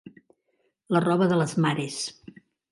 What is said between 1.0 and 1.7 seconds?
roba de les